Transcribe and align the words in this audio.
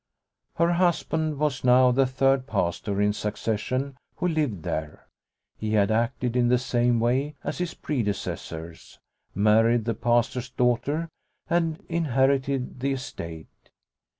Her 0.55 0.71
husband 0.73 1.37
was 1.37 1.63
now 1.63 1.91
the 1.91 2.07
third 2.07 2.47
Pastor 2.47 2.99
in 2.99 3.13
succession 3.13 3.97
who 4.15 4.27
lived 4.27 4.63
there. 4.63 5.05
He 5.59 5.73
had 5.73 5.91
acted 5.91 6.35
in 6.35 6.47
the 6.47 6.57
same 6.57 6.99
way 6.99 7.35
as 7.43 7.59
his 7.59 7.75
predecessors, 7.75 8.97
married 9.35 9.85
the 9.85 9.93
Pastor's 9.93 10.49
daughter 10.49 11.07
and 11.51 11.85
inherited 11.87 12.79
the 12.79 12.93
estate. 12.93 13.45